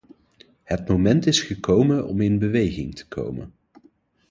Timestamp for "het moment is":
0.63-1.41